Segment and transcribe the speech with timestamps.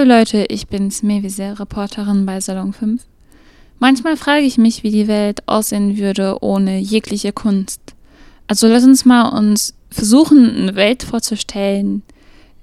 [0.00, 3.02] Hallo Leute, ich bin's Mevise, Reporterin bei Salon 5.
[3.80, 7.82] Manchmal frage ich mich, wie die Welt aussehen würde ohne jegliche Kunst.
[8.46, 12.02] Also lass uns mal uns versuchen, eine Welt vorzustellen,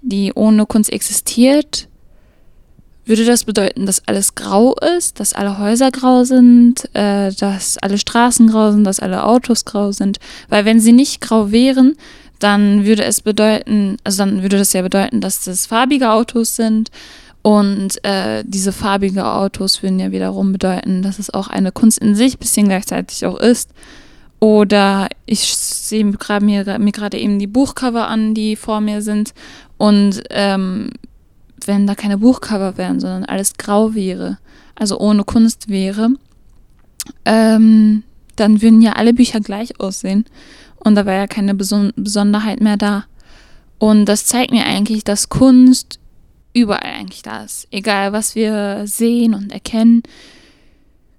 [0.02, 1.88] die ohne Kunst existiert.
[3.06, 8.00] Würde das bedeuten, dass alles grau ist, dass alle Häuser grau sind, äh, dass alle
[8.00, 10.18] Straßen grau sind, dass alle Autos grau sind?
[10.50, 11.98] Weil wenn sie nicht grau wären,
[12.40, 16.90] dann würde es bedeuten, also dann würde das ja bedeuten, dass das farbige Autos sind.
[17.48, 22.14] Und äh, diese farbigen Autos würden ja wiederum bedeuten, dass es auch eine Kunst in
[22.14, 23.70] sich bisschen gleichzeitig auch ist.
[24.42, 29.34] Oder ich sehe mir, mir gerade eben die Buchcover an, die vor mir sind.
[29.78, 30.90] Und ähm,
[31.66, 34.40] wenn da keine Buchcover wären, sondern alles grau wäre,
[34.76, 36.10] also ohne Kunst wäre,
[37.24, 38.04] ähm,
[38.36, 40.26] dann würden ja alle Bücher gleich aussehen.
[40.84, 43.06] Und da wäre ja keine Beson Besonderheit mehr da.
[43.80, 46.02] Und das zeigt mir eigentlich, dass Kunst
[46.58, 47.68] überall eigentlich da ist.
[47.72, 50.04] Egal, was wir sehen und erkennen.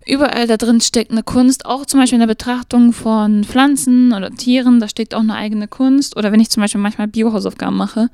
[0.06, 4.30] Überall da drin steckt eine Kunst, auch zum Beispiel in der Betrachtung von Pflanzen oder
[4.30, 6.16] Tieren, da steckt auch eine eigene Kunst.
[6.16, 8.08] Oder wenn ich zum Beispiel manchmal Biohausaufgaben mache,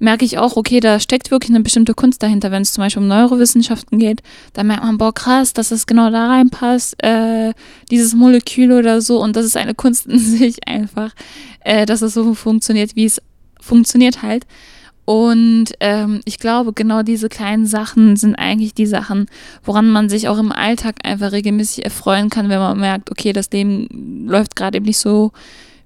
[0.00, 2.50] merke ich auch, okay, da steckt wirklich eine bestimmte Kunst dahinter.
[2.50, 4.22] Wenn es zum Beispiel um Neurowissenschaften geht,
[4.54, 7.52] da merkt man, boah, krass, dass es genau da reinpasst, äh,
[7.90, 9.22] dieses Molekül oder so.
[9.22, 11.14] Und das ist eine Kunst in sich einfach,
[11.60, 13.22] äh, dass es so funktioniert, wie es
[13.60, 14.46] funktioniert halt.
[15.04, 19.26] Und ähm, ich glaube, genau diese kleinen Sachen sind eigentlich die Sachen,
[19.64, 23.50] woran man sich auch im Alltag einfach regelmäßig erfreuen kann, wenn man merkt, okay, das
[23.50, 25.32] Leben läuft gerade eben nicht so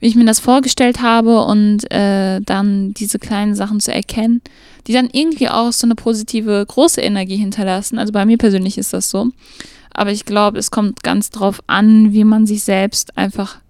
[0.04, 4.42] wie ich mir das vorgestellt habe und äh, dann diese kleinen Sachen zu erkennen,
[4.86, 7.98] die dann irgendwie auch so eine positive, große Energie hinterlassen.
[7.98, 9.30] Also bei mir persönlich ist das so.
[9.94, 13.60] Aber ich glaube, es kommt ganz drauf an, wie man sich selbst einfach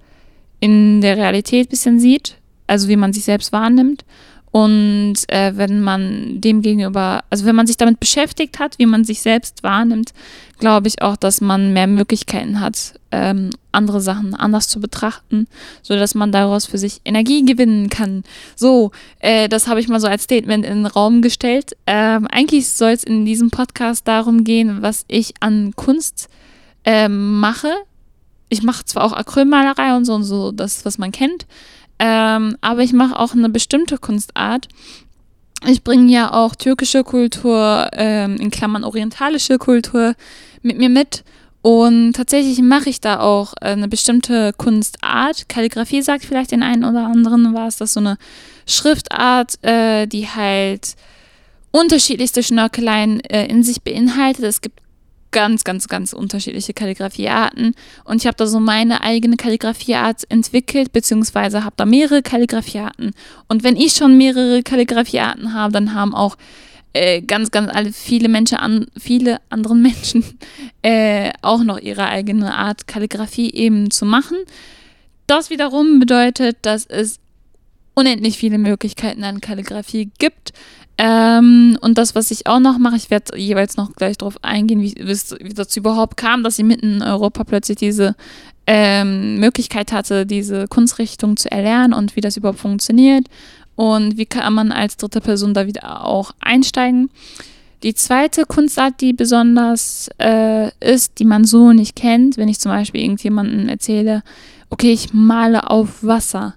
[0.58, 2.36] in der Realität ein bisschen sieht,
[2.66, 4.04] also wie man sich selbst wahrnimmt
[4.54, 9.02] und äh, wenn man dem gegenüber, also wenn man sich damit beschäftigt hat, wie man
[9.02, 10.12] sich selbst wahrnimmt,
[10.60, 15.48] glaube ich auch, dass man mehr Möglichkeiten hat, ähm, andere Sachen anders zu betrachten,
[15.82, 18.22] sodass man daraus für sich Energie gewinnen kann.
[18.54, 21.76] So, äh, das habe ich mal so als Statement in den Raum gestellt.
[21.88, 26.28] Ähm, eigentlich soll es in diesem Podcast darum gehen, was ich an Kunst
[26.84, 27.72] ähm, mache.
[28.50, 31.44] Ich mache zwar auch Acrylmalerei und so und so, das, was man kennt.
[32.06, 34.68] Ähm, aber ich mache auch eine bestimmte Kunstart.
[35.66, 40.14] Ich bringe ja auch türkische Kultur, ähm, in Klammern orientalische Kultur
[40.60, 41.24] mit mir mit.
[41.62, 45.48] Und tatsächlich mache ich da auch äh, eine bestimmte Kunstart.
[45.48, 47.78] Kalligrafie sagt vielleicht den einen oder anderen was.
[47.78, 48.18] Das so eine
[48.66, 50.96] Schriftart, äh, die halt
[51.70, 54.44] unterschiedlichste Schnörkeleien äh, in sich beinhaltet.
[54.44, 54.83] Es gibt
[55.34, 57.74] ganz, ganz, ganz unterschiedliche Kalligrafiearten.
[58.04, 63.10] Und ich habe da so meine eigene Kalligrafieart entwickelt, beziehungsweise habe da mehrere Kalligrafiearten.
[63.48, 66.36] Und wenn ich schon mehrere Kalligrafiearten habe, dann haben auch
[66.92, 70.24] äh, ganz, ganz viele Menschen, an, viele andere Menschen
[70.82, 74.36] äh, auch noch ihre eigene Art Kalligrafie eben zu machen.
[75.26, 77.18] Das wiederum bedeutet, dass es
[77.94, 80.52] unendlich viele Möglichkeiten an Kalligrafie gibt.
[80.96, 84.80] Ähm, und das, was ich auch noch mache, ich werde jeweils noch gleich darauf eingehen,
[84.80, 88.14] wie, wie dazu überhaupt kam, dass ich mitten in Europa plötzlich diese
[88.66, 93.26] ähm, Möglichkeit hatte, diese Kunstrichtung zu erlernen und wie das überhaupt funktioniert
[93.76, 97.10] und wie kann man als dritte Person da wieder auch einsteigen.
[97.82, 102.70] Die zweite Kunstart, die besonders äh, ist, die man so nicht kennt, wenn ich zum
[102.72, 104.22] Beispiel irgendjemandem erzähle,
[104.70, 106.54] okay, ich male auf Wasser,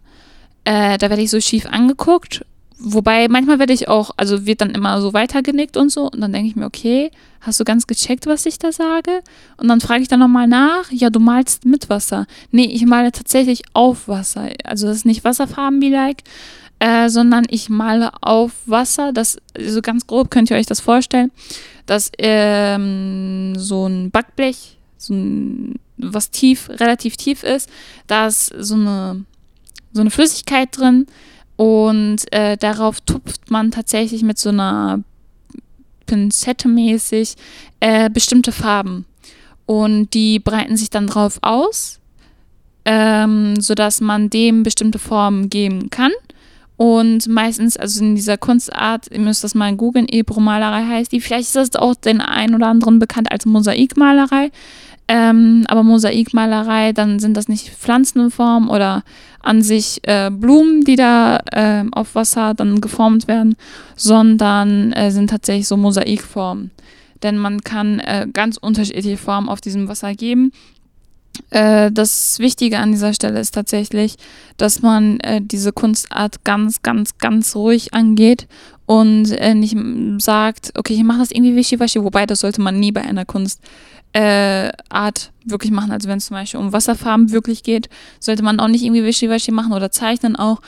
[0.63, 2.45] äh, da werde ich so schief angeguckt
[2.79, 6.11] Wobei manchmal werde ich auch, also wird dann immer so weitergenickt und so.
[6.11, 7.09] Und dann denke ich mir, okay,
[7.41, 9.23] hast du ganz gecheckt, was ich da sage?
[9.57, 12.27] Und dann frage ich dann nochmal nach, ja, du malst mit Wasser.
[12.51, 14.49] Nee, ich male tatsächlich auf Wasser.
[14.63, 16.23] Also das ist nicht Wasserfarben wie like,
[16.77, 19.11] äh, sondern ich male auf Wasser.
[19.11, 21.31] Das, so ganz grob könnt ihr euch das vorstellen,
[21.87, 27.69] dass ähm, so ein Backblech, so ein, was tief, relativ tief ist,
[28.05, 29.25] da ist so eine,
[29.93, 31.07] so eine Flüssigkeit drin
[31.57, 35.03] und äh, darauf tupft man tatsächlich mit so einer
[36.05, 37.35] Pinzette mäßig
[37.79, 39.05] äh, bestimmte Farben.
[39.65, 41.99] Und die breiten sich dann drauf aus,
[42.85, 46.11] ähm, sodass man dem bestimmte Formen geben kann.
[46.77, 51.19] Und meistens, also in dieser Kunstart, ihr müsst das mal googeln, Ebro-Malerei heißt die.
[51.19, 54.51] Vielleicht ist das auch den einen oder anderen bekannt als Mosaikmalerei.
[55.07, 59.03] Ähm, aber Mosaikmalerei, dann sind das nicht Pflanzenformen oder
[59.39, 63.55] an sich äh, Blumen, die da äh, auf Wasser dann geformt werden,
[63.95, 66.71] sondern äh, sind tatsächlich so Mosaikformen.
[67.23, 70.51] Denn man kann äh, ganz unterschiedliche Formen auf diesem Wasser geben.
[71.51, 74.17] Äh, das Wichtige an dieser Stelle ist tatsächlich,
[74.57, 78.47] dass man äh, diese Kunstart ganz, ganz, ganz ruhig angeht
[78.87, 79.77] und äh, nicht
[80.19, 83.61] sagt, okay, ich mache das irgendwie wischiwaschi, wobei das sollte man nie bei einer Kunstart
[84.13, 84.71] äh,
[85.45, 85.91] wirklich machen.
[85.91, 87.89] Also wenn es zum Beispiel um Wasserfarben wirklich geht,
[88.21, 90.61] sollte man auch nicht irgendwie wischiwaschi machen oder zeichnen auch.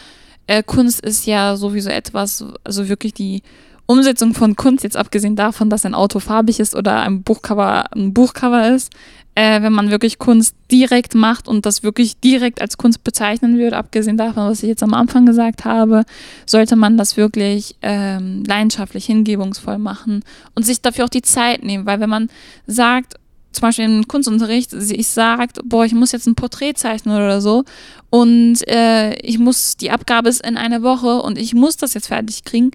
[0.48, 3.42] Äh, Kunst ist ja sowieso etwas, also wirklich die
[3.90, 8.14] Umsetzung von Kunst, jetzt abgesehen davon, dass ein Auto farbig ist oder ein Buchcover ein
[8.14, 8.94] Buchcover ist,
[9.34, 13.78] äh, wenn man wirklich Kunst direkt macht und das wirklich direkt als Kunst bezeichnen würde,
[13.78, 16.04] abgesehen davon, was ich jetzt am Anfang gesagt habe,
[16.46, 21.88] sollte man das wirklich ähm, leidenschaftlich, hingebungsvoll machen und sich dafür auch die Zeit nehmen,
[21.88, 22.30] weil wenn man
[22.68, 23.16] sagt,
[23.54, 27.64] zum Beispiel im Kunstunterricht, ich sagt, boah, ich muss jetzt ein Porträt zeichnen oder so
[28.12, 32.10] und äh, ich muss, die Abgabe ist in einer Woche und ich muss das jetzt
[32.10, 32.70] fertig kriegen,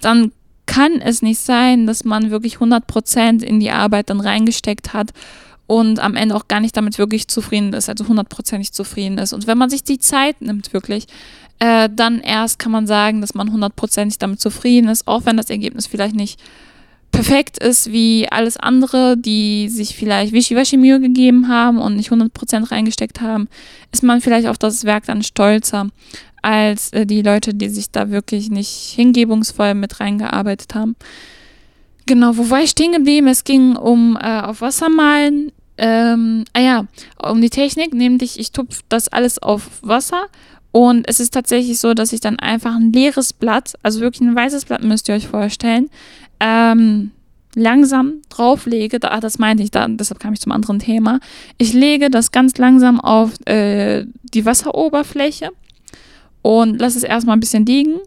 [0.00, 0.32] dann
[0.66, 5.12] kann es nicht sein, dass man wirklich 100% in die Arbeit dann reingesteckt hat
[5.66, 9.32] und am Ende auch gar nicht damit wirklich zufrieden ist, also hundertprozentig zufrieden ist.
[9.32, 11.06] Und wenn man sich die Zeit nimmt, wirklich,
[11.58, 15.50] äh, dann erst kann man sagen, dass man hundertprozentig damit zufrieden ist, auch wenn das
[15.50, 16.40] Ergebnis vielleicht nicht
[17.12, 22.70] perfekt ist wie alles andere, die sich vielleicht wischiwaschi Mühe gegeben haben und nicht 100%
[22.70, 23.48] reingesteckt haben,
[23.90, 25.88] ist man vielleicht auf das Werk dann stolzer
[26.46, 30.94] als äh, die Leute, die sich da wirklich nicht hingebungsvoll mit reingearbeitet haben.
[32.06, 33.26] Genau, wo war ich stehen geblieben?
[33.26, 35.50] Es ging um äh, auf Wasser malen.
[35.76, 36.86] Ähm, ah ja,
[37.20, 40.26] um die Technik, nämlich ich tupfe das alles auf Wasser
[40.70, 44.36] und es ist tatsächlich so, dass ich dann einfach ein leeres Blatt, also wirklich ein
[44.36, 45.90] weißes Blatt müsst ihr euch vorstellen,
[46.38, 47.10] ähm,
[47.56, 49.00] langsam drauflege.
[49.00, 51.18] Da, das meinte ich, da, deshalb kam ich zum anderen Thema.
[51.58, 55.50] Ich lege das ganz langsam auf äh, die Wasseroberfläche
[56.46, 57.98] und lasse es erstmal ein bisschen liegen.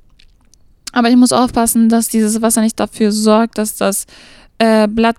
[0.94, 4.06] Aber ich muss aufpassen, dass dieses Wasser nicht dafür sorgt, dass das
[4.59, 5.18] äh, Blatt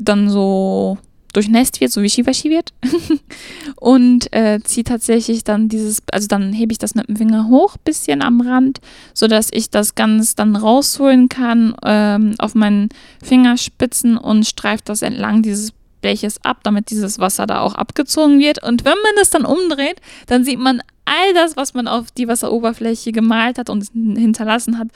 [0.00, 0.96] dann so
[1.32, 2.72] durchnässt wird, so wie Shivashi wird.
[3.80, 7.76] und äh, ziehe tatsächlich dann dieses, also dann hebe ich das mit dem Finger hoch,
[7.76, 8.80] bisschen am Rand,
[9.14, 12.88] sodass ich das ganz dann rausholen kann ähm, auf meinen
[13.20, 15.72] Fingerspitzen und streife das entlang dieses
[16.04, 18.62] Bleches ab, damit dieses Wasser da auch abgezogen wird.
[18.62, 22.28] Und wenn man das dann umdreht, dann sieht man all das, was man auf die
[22.28, 24.88] Wasseroberfläche gemalt hat und hinterlassen hat,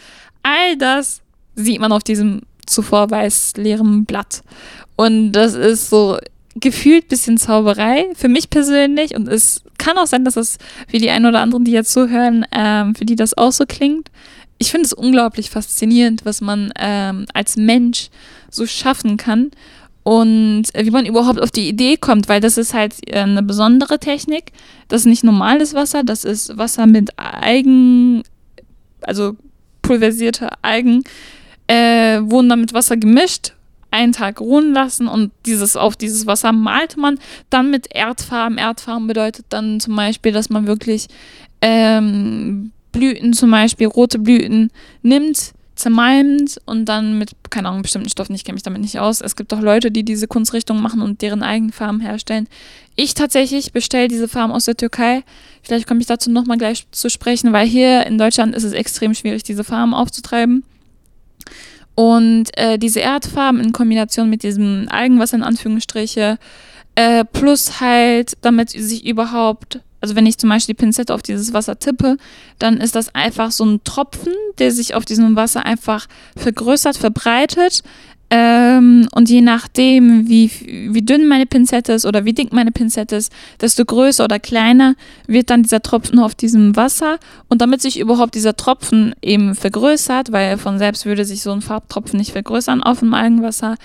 [0.42, 1.22] all das
[1.54, 4.42] sieht man auf diesem zuvor weiß leeren Blatt.
[4.96, 6.18] Und das ist so
[6.56, 10.58] gefühlt ein bisschen Zauberei für mich persönlich und es kann auch sein, dass das
[10.88, 14.10] für die einen oder anderen, die jetzt zuhören, ähm, für die das auch so klingt.
[14.58, 18.10] Ich finde es unglaublich faszinierend, was man ähm, als Mensch
[18.50, 19.52] so schaffen kann
[20.08, 23.98] und wie man überhaupt auf die Idee kommt, weil das ist halt äh, eine besondere
[23.98, 24.52] Technik.
[24.88, 28.22] Das ist nicht normales Wasser, das ist Wasser mit Algen,
[29.02, 29.36] also
[29.82, 31.04] pulverisierte Algen,
[31.66, 33.52] äh, wurden dann mit Wasser gemischt,
[33.90, 37.18] einen Tag ruhen lassen und dieses auf dieses Wasser malt man
[37.50, 38.56] dann mit Erdfarben.
[38.56, 41.08] Erdfarben bedeutet dann zum Beispiel, dass man wirklich
[41.60, 44.70] ähm, Blüten, zum Beispiel rote Blüten,
[45.02, 49.20] nimmt zermalmt und dann mit, keine Ahnung, bestimmten Stoffen, ich kenne mich damit nicht aus.
[49.20, 52.48] Es gibt auch Leute, die diese Kunstrichtung machen und deren eigenen Farben herstellen.
[52.96, 55.22] Ich tatsächlich bestelle diese Farben aus der Türkei.
[55.62, 59.14] Vielleicht komme ich dazu nochmal gleich zu sprechen, weil hier in Deutschland ist es extrem
[59.14, 60.64] schwierig, diese Farben aufzutreiben.
[61.94, 66.38] Und äh, diese Erdfarben in Kombination mit diesem Algenwasser in Anführungsstriche,
[66.94, 71.22] äh, plus halt, damit sie sich überhaupt also wenn ich zum Beispiel die Pinzette auf
[71.22, 72.16] dieses Wasser tippe,
[72.58, 76.06] dann ist das einfach so ein Tropfen, der sich auf diesem Wasser einfach
[76.36, 77.82] vergrößert, verbreitet.
[78.30, 80.50] Ähm, und je nachdem, wie,
[80.90, 84.96] wie dünn meine Pinzette ist oder wie dick meine Pinzette ist, desto größer oder kleiner
[85.26, 87.18] wird dann dieser Tropfen auf diesem Wasser.
[87.48, 91.62] Und damit sich überhaupt dieser Tropfen eben vergrößert, weil von selbst würde sich so ein
[91.62, 93.76] Farbtropfen nicht vergrößern auf dem Algenwasser,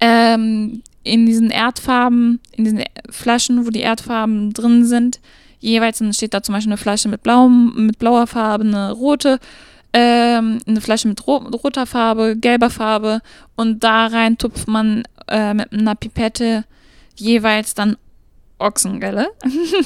[0.00, 5.20] ähm, in diesen Erdfarben, in diesen Flaschen, wo die Erdfarben drin sind,
[5.64, 9.38] jeweils steht da zum Beispiel eine Flasche mit, blauem, mit blauer Farbe, eine rote,
[9.92, 13.20] ähm, eine Flasche mit ro roter Farbe, gelber Farbe
[13.56, 16.64] und da rein tupft man äh, mit einer Pipette
[17.16, 17.96] jeweils dann
[18.58, 19.28] Ochsengelle.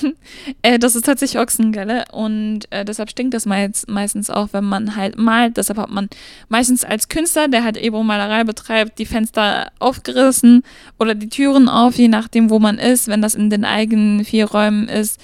[0.62, 4.94] äh, das ist tatsächlich Ochsengelle und äh, deshalb stinkt das meist, meistens auch, wenn man
[4.94, 5.56] halt malt.
[5.56, 6.08] Deshalb hat man
[6.48, 10.62] meistens als Künstler, der halt Ebro-Malerei betreibt, die Fenster aufgerissen
[10.98, 13.08] oder die Türen auf, je nachdem, wo man ist.
[13.08, 15.18] Wenn das in den eigenen vier Räumen ist,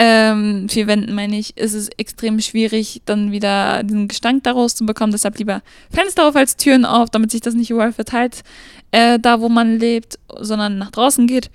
[0.00, 4.86] ähm, vier Wänden meine ich, ist es extrem schwierig, dann wieder den Gestank daraus zu
[4.86, 5.10] bekommen.
[5.10, 8.44] Deshalb lieber Fenster auf als Türen auf, damit sich das nicht überall verteilt,
[8.92, 11.50] äh, da wo man lebt, sondern nach draußen geht.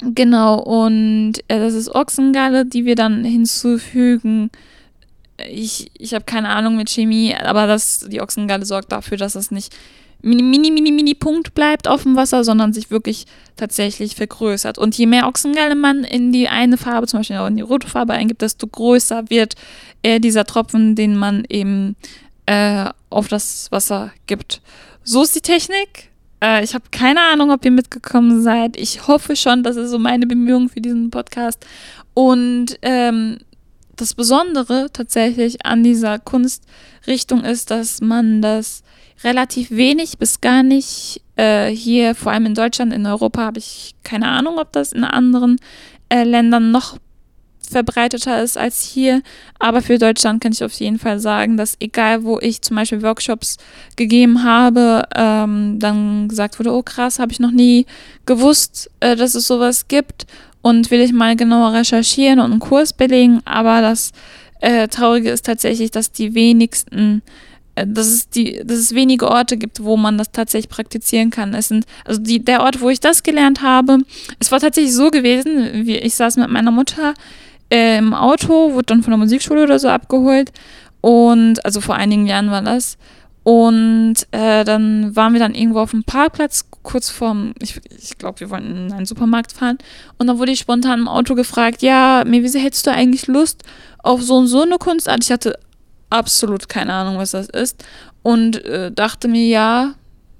[0.00, 4.50] Genau, und äh, das ist Ochsengalle, die wir dann hinzufügen.
[5.50, 9.50] Ich, ich habe keine Ahnung mit Chemie, aber das, die Ochsengalle sorgt dafür, dass es
[9.50, 9.76] nicht
[10.22, 14.78] mini, mini, mini, mini Punkt bleibt auf dem Wasser, sondern sich wirklich tatsächlich vergrößert.
[14.78, 18.12] Und je mehr Ochsengalle man in die eine Farbe, zum Beispiel in die rote Farbe
[18.12, 19.54] eingibt, desto größer wird
[20.02, 21.96] äh, dieser Tropfen, den man eben
[22.46, 24.60] äh, auf das Wasser gibt.
[25.04, 26.10] So ist die Technik.
[26.42, 28.76] Äh, ich habe keine Ahnung, ob ihr mitgekommen seid.
[28.76, 31.64] Ich hoffe schon, das ist so meine Bemühung für diesen Podcast.
[32.14, 33.38] Und ähm,
[33.96, 38.82] das Besondere tatsächlich an dieser Kunstrichtung ist, dass man das
[39.24, 43.94] relativ wenig bis gar nicht äh, hier, vor allem in Deutschland, in Europa, habe ich
[44.02, 45.58] keine Ahnung, ob das in anderen
[46.08, 46.98] äh, Ländern noch
[47.68, 49.22] verbreiteter ist als hier.
[49.58, 53.02] Aber für Deutschland kann ich auf jeden Fall sagen, dass egal wo ich zum Beispiel
[53.02, 53.56] Workshops
[53.96, 57.86] gegeben habe, ähm, dann gesagt wurde, oh krass, habe ich noch nie
[58.24, 60.26] gewusst, äh, dass es sowas gibt
[60.66, 63.40] und will ich mal genauer recherchieren und einen Kurs belegen.
[63.44, 64.10] Aber das
[64.60, 67.22] äh, Traurige ist tatsächlich, dass die wenigsten
[67.76, 71.54] äh, dass es, die, dass es wenige Orte gibt, wo man das tatsächlich praktizieren kann.
[71.54, 73.98] Es sind, also die, der Ort, wo ich das gelernt habe,
[74.40, 77.14] es war tatsächlich so gewesen, wie ich saß mit meiner Mutter
[77.72, 80.50] äh, im Auto, wurde dann von der Musikschule oder so abgeholt.
[81.00, 82.98] Und, also vor einigen Jahren war das.
[83.46, 88.40] Und äh, dann waren wir dann irgendwo auf dem Parkplatz, kurz vorm, ich, ich glaube,
[88.40, 89.78] wir wollten in einen Supermarkt fahren.
[90.18, 93.62] Und dann wurde ich spontan im Auto gefragt, ja, Mewise, hättest du eigentlich Lust
[94.02, 95.22] auf so und so eine Kunstart?
[95.22, 95.60] Ich hatte
[96.10, 97.84] absolut keine Ahnung, was das ist.
[98.24, 99.94] Und äh, dachte mir, ja,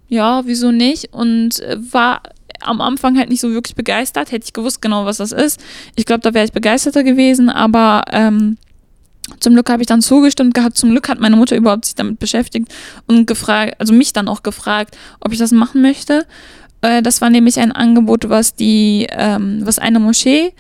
[0.09, 1.13] ja, wieso nicht?
[1.13, 2.23] Und äh, war
[2.59, 4.33] am Anfang halt nicht so wirklich begeistert.
[4.33, 5.63] Hätte ich gewusst genau, was das ist.
[5.95, 8.59] Ich glaube, da wäre ich begeisterter gewesen, aber ähm,
[9.41, 10.77] zum Glück habe ich dann zugestimmt gehabt.
[10.77, 12.69] Zum Glück hat meine Mutter überhaupt sich damit beschäftigt
[13.07, 16.27] und gefragt, also mich dann auch gefragt, ob ich das machen möchte.
[16.83, 20.53] Äh, das war nämlich ein Angebot, was die, ähm, was eine Moschee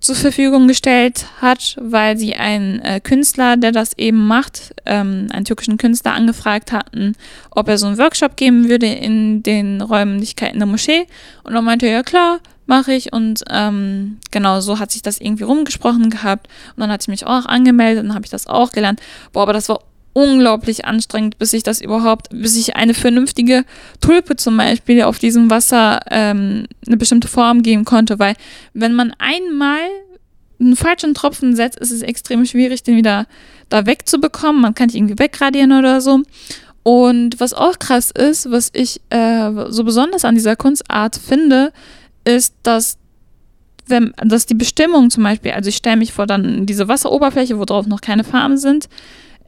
[0.00, 5.44] zur Verfügung gestellt hat, weil sie einen äh, Künstler, der das eben macht, ähm, einen
[5.44, 7.14] türkischen Künstler angefragt hatten,
[7.50, 11.06] ob er so einen Workshop geben würde in den Räumlichkeiten der Moschee.
[11.44, 12.40] Und dann meinte er, ja klar,
[12.70, 13.12] mache ich.
[13.12, 16.48] Und ähm, genau so hat sich das irgendwie rumgesprochen gehabt.
[16.74, 19.00] Und dann hat sie mich auch angemeldet und dann habe ich das auch gelernt.
[19.34, 19.80] Boah, aber das war
[20.14, 23.64] unglaublich anstrengend, bis ich das überhaupt, bis ich eine vernünftige
[24.00, 28.34] Tulpe zum Beispiel auf diesem Wasser ähm, eine bestimmte Form geben konnte, weil
[28.72, 29.78] wenn man einmal
[30.58, 33.26] einen falschen Tropfen setzt, ist es extrem schwierig, den wieder
[33.68, 34.60] da wegzubekommen.
[34.60, 36.22] Man kann die irgendwie wegradieren oder so.
[36.82, 41.72] Und was auch krass ist, was ich äh, so besonders an dieser Kunstart finde,
[42.24, 42.98] ist, dass
[43.86, 47.64] wenn, dass die Bestimmung zum Beispiel, also ich stelle mich vor dann diese Wasseroberfläche, wo
[47.64, 48.88] drauf noch keine Farben sind,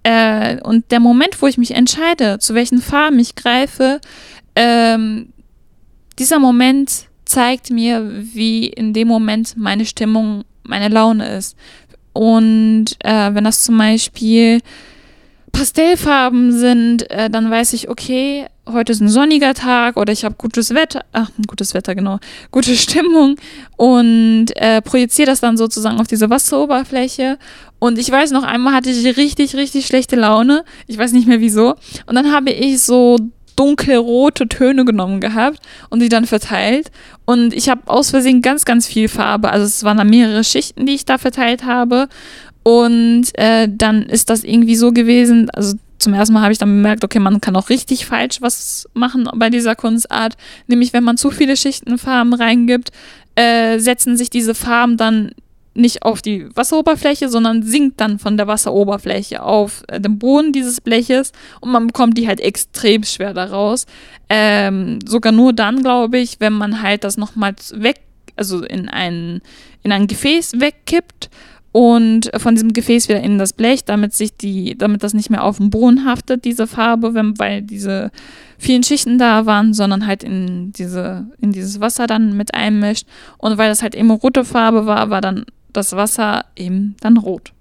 [0.03, 4.01] äh, und der Moment, wo ich mich entscheide, zu welchen Farben ich greife,
[4.57, 5.33] ähm,
[6.19, 11.57] dieser Moment zeigt mir, wie in dem Moment meine Stimmung, meine Laune ist.
[12.13, 14.61] Und äh, wenn das zum Beispiel
[15.53, 20.35] Pastellfarben sind, äh, dann weiß ich, okay, heute ist ein sonniger Tag oder ich habe
[20.37, 22.19] gutes Wetter, ach, gutes Wetter, genau,
[22.51, 23.37] gute Stimmung
[23.77, 27.39] und äh, projiziere das dann sozusagen auf diese Wasseroberfläche.
[27.79, 30.65] Und ich weiß noch einmal hatte ich richtig, richtig schlechte Laune.
[30.87, 31.75] Ich weiß nicht mehr wieso.
[32.07, 33.19] Und dann habe ich so
[33.57, 35.59] dunkelrote Töne genommen gehabt
[35.91, 36.91] und die dann verteilt.
[37.25, 39.51] Und ich habe aus Versehen ganz, ganz viel Farbe.
[39.51, 42.09] Also es waren da mehrere Schichten, die ich da verteilt habe.
[42.63, 46.69] Und äh, dann ist das irgendwie so gewesen, also zum ersten Mal habe ich dann
[46.69, 50.37] bemerkt, okay, man kann auch richtig falsch was machen bei dieser Kunstart.
[50.67, 52.91] Nämlich, wenn man zu viele Schichten Farben reingibt,
[53.35, 55.33] äh, setzen sich diese Farben dann
[55.75, 60.81] nicht auf die Wasseroberfläche, sondern sinkt dann von der Wasseroberfläche auf äh, den Boden dieses
[60.81, 63.87] Bleches und man bekommt die halt extrem schwer daraus.
[64.29, 68.01] Ähm, sogar nur dann, glaube ich, wenn man halt das nochmal weg,
[68.37, 69.41] also in ein,
[69.83, 71.31] in ein Gefäß wegkippt
[71.73, 75.43] und von diesem Gefäß wieder in das Blech, damit sich die, damit das nicht mehr
[75.43, 78.11] auf dem Boden haftet, diese Farbe, wenn, weil diese
[78.59, 83.07] vielen Schichten da waren, sondern halt in diese, in dieses Wasser dann mit einmischt.
[83.39, 87.53] Und weil das halt eben rote Farbe war, war dann das Wasser eben dann rot.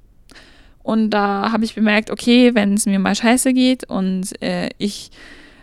[0.84, 5.12] Und da habe ich bemerkt, okay, wenn es mir mal scheiße geht und äh, ich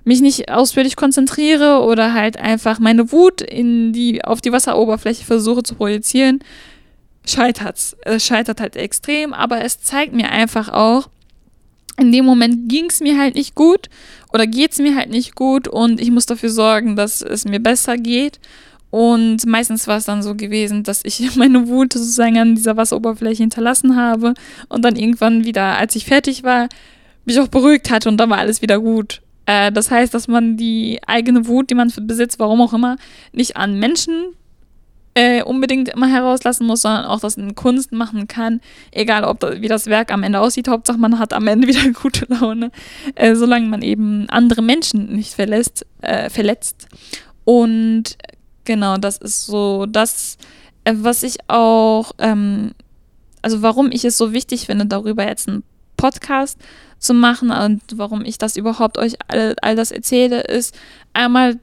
[0.05, 5.63] mich nicht ausführlich konzentriere oder halt einfach meine Wut in die, auf die Wasseroberfläche versuche
[5.63, 6.41] zu projizieren,
[7.29, 8.25] scheitert es.
[8.25, 11.09] scheitert halt extrem, aber es zeigt mir einfach auch,
[11.99, 13.89] in dem Moment ging es mir halt nicht gut
[14.33, 17.61] oder geht es mir halt nicht gut und ich muss dafür sorgen, dass es mir
[17.61, 18.39] besser geht.
[18.91, 23.43] Und meistens war es dann so gewesen, dass ich meine Wut sozusagen an dieser Wasseroberfläche
[23.43, 24.35] hinterlassen habe
[24.69, 26.69] und dann irgendwann wieder, als ich fertig war,
[27.25, 29.21] mich auch beruhigt hatte und dann war alles wieder gut.
[29.45, 32.97] Äh, das heißt, dass man die eigene Wut, die man besitzt, warum auch immer,
[33.33, 34.35] nicht an Menschen
[35.19, 38.61] äh, unbedingt immer herauslassen muss, sondern auch das in Kunst machen kann.
[38.93, 41.91] Egal, ob das, wie das Werk am Ende aussieht, Hauptsache man hat am Ende wieder
[41.91, 42.71] gute Laune,
[43.17, 46.87] äh, solange man eben andere Menschen nicht verlässt, äh, verletzt.
[47.45, 48.17] Und
[48.65, 50.39] genau, das ist so das,
[50.85, 52.71] äh, was ich auch, ähm,
[53.43, 55.65] also warum ich es so wichtig finde, darüber jetzt einen
[55.97, 56.61] Podcast
[57.01, 60.79] zu machen und warum ich das überhaupt euch all, all das erzähle, ist
[61.13, 61.59] einmal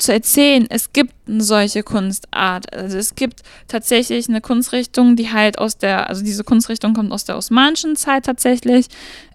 [0.00, 2.74] zu erzählen, es gibt eine solche Kunstart.
[2.74, 7.24] Also es gibt tatsächlich eine Kunstrichtung, die halt aus der, also diese Kunstrichtung kommt aus
[7.24, 8.86] der osmanischen Zeit tatsächlich.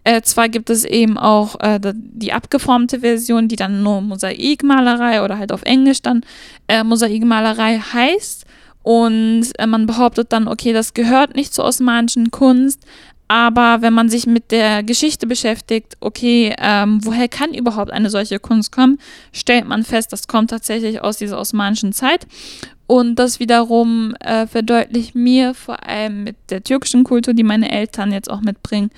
[0.03, 5.37] Äh, zwar gibt es eben auch äh, die abgeformte Version, die dann nur Mosaikmalerei oder
[5.37, 6.21] halt auf Englisch dann
[6.67, 8.45] äh, Mosaikmalerei heißt.
[8.83, 12.81] Und äh, man behauptet dann, okay, das gehört nicht zur osmanischen Kunst,
[13.27, 18.39] aber wenn man sich mit der Geschichte beschäftigt, okay, ähm, woher kann überhaupt eine solche
[18.39, 18.99] Kunst kommen,
[19.31, 22.27] stellt man fest, das kommt tatsächlich aus dieser osmanischen Zeit.
[22.87, 28.11] Und das wiederum äh, verdeutlicht mir vor allem mit der türkischen Kultur, die meine Eltern
[28.11, 28.91] jetzt auch mitbringen,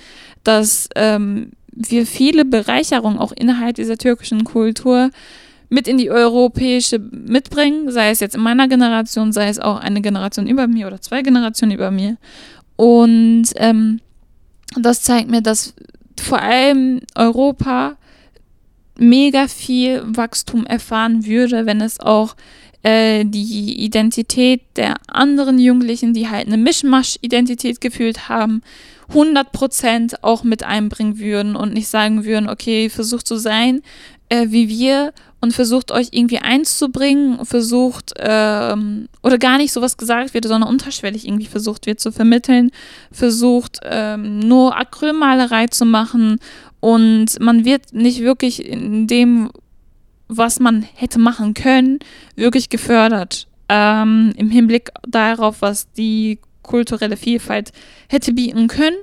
[0.44, 5.10] dass ähm, wir viele Bereicherungen auch innerhalb dieser türkischen Kultur
[5.70, 10.02] mit in die europäische mitbringen, sei es jetzt in meiner Generation, sei es auch eine
[10.02, 12.16] Generation über mir oder zwei Generationen über mir.
[12.76, 14.00] Und ähm,
[14.76, 15.74] das zeigt mir, dass
[16.20, 17.96] vor allem Europa
[18.98, 22.34] mega viel Wachstum erfahren würde, wenn es auch
[22.82, 28.62] äh, die Identität der anderen Jugendlichen, die halt eine Mischmasch-Identität gefühlt haben,
[29.12, 33.82] 100% auch mit einbringen würden und nicht sagen würden, okay, versucht zu sein
[34.28, 40.34] äh, wie wir und versucht euch irgendwie einzubringen, versucht ähm, oder gar nicht sowas gesagt
[40.34, 42.70] wird, sondern unterschwellig irgendwie versucht wird zu vermitteln,
[43.12, 46.38] versucht ähm, nur Acrylmalerei zu machen
[46.80, 49.50] und man wird nicht wirklich in dem,
[50.28, 51.98] was man hätte machen können,
[52.36, 53.46] wirklich gefördert.
[53.68, 57.72] Ähm, Im Hinblick darauf, was die kulturelle Vielfalt
[58.08, 58.96] hätte bieten können.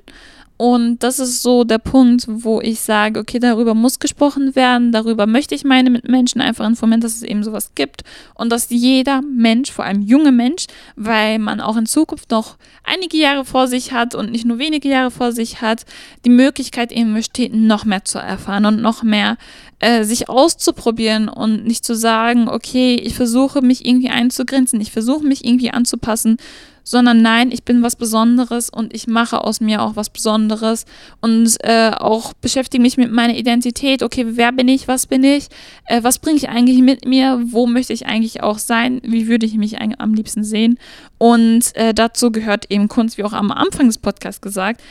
[0.58, 5.28] Und das ist so der Punkt, wo ich sage, okay, darüber muss gesprochen werden, darüber
[5.28, 8.04] möchte ich meine Mitmenschen einfach informieren, dass es eben sowas gibt.
[8.36, 13.18] Und dass jeder Mensch, vor allem junge Mensch, weil man auch in Zukunft noch einige
[13.18, 15.86] Jahre vor sich hat und nicht nur wenige Jahre vor sich hat,
[16.24, 19.38] die Möglichkeit eben besteht, noch mehr zu erfahren und noch mehr
[19.80, 25.26] äh, sich auszuprobieren und nicht zu sagen, okay, ich versuche mich irgendwie einzugrenzen, ich versuche
[25.26, 26.38] mich irgendwie anzupassen,
[26.86, 30.86] sondern nein, ich bin was Besonderes und ich mache aus mir auch was Besonderes
[31.20, 34.04] und äh, auch beschäftige mich mit meiner Identität.
[34.04, 35.48] Okay, wer bin ich, was bin ich,
[35.86, 39.46] äh, was bringe ich eigentlich mit mir, wo möchte ich eigentlich auch sein, wie würde
[39.46, 40.78] ich mich am liebsten sehen.
[41.18, 44.82] Und äh, dazu gehört eben Kunst, wie auch am Anfang des Podcasts gesagt,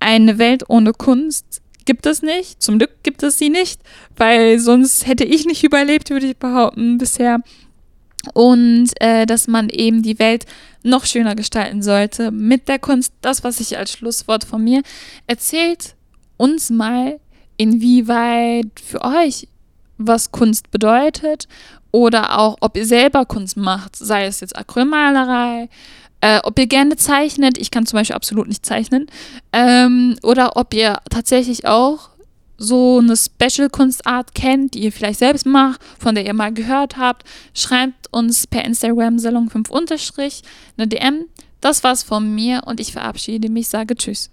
[0.00, 2.62] eine Welt ohne Kunst gibt es nicht.
[2.62, 3.80] Zum Glück gibt es sie nicht,
[4.16, 7.40] weil sonst hätte ich nicht überlebt, würde ich behaupten, bisher
[8.34, 10.46] und äh, dass man eben die Welt
[10.82, 13.12] noch schöner gestalten sollte mit der Kunst.
[13.20, 14.82] Das, was ich als Schlusswort von mir.
[15.26, 15.94] Erzählt
[16.36, 17.18] uns mal,
[17.56, 19.48] inwieweit für euch
[19.98, 21.46] was Kunst bedeutet
[21.92, 25.68] oder auch, ob ihr selber Kunst macht, sei es jetzt Acrylmalerei,
[26.20, 29.06] äh, ob ihr gerne zeichnet, ich kann zum Beispiel absolut nicht zeichnen,
[29.52, 32.10] ähm, oder ob ihr tatsächlich auch
[32.62, 37.24] so eine Special-Kunstart kennt, die ihr vielleicht selbst macht, von der ihr mal gehört habt,
[37.54, 40.42] schreibt uns per Instagram Salon5 unterstrich
[40.76, 41.26] eine DM.
[41.60, 44.30] Das war's von mir und ich verabschiede mich, sage Tschüss.